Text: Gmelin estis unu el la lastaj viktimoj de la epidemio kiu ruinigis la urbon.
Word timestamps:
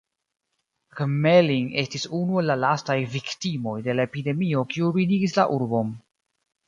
Gmelin 0.99 1.67
estis 1.81 2.07
unu 2.21 2.41
el 2.43 2.49
la 2.51 2.55
lastaj 2.63 2.95
viktimoj 3.17 3.77
de 3.89 3.99
la 3.99 4.07
epidemio 4.11 4.65
kiu 4.73 4.93
ruinigis 4.97 5.37
la 5.41 5.47
urbon. 5.59 5.93